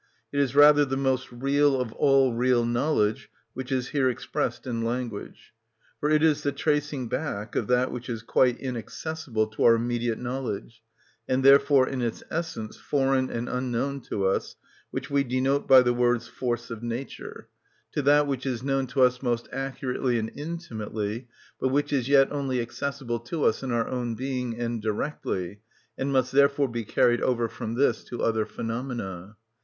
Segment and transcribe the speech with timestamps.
[0.33, 4.81] It is rather the most real of all real knowledge which is here expressed in
[4.81, 5.53] language.
[5.99, 10.17] For it is the tracing back of that which is quite inaccessible to our immediate
[10.17, 10.81] knowledge,
[11.27, 14.55] and therefore in its essence foreign and unknown to us,
[14.89, 17.47] which we denote by the words force of nature,
[17.91, 21.27] to that which is known to us most accurately and intimately,
[21.59, 25.59] but which is yet only accessible to us in our own being and directly,
[25.95, 29.35] and must therefore be carried over from this to other phenomena.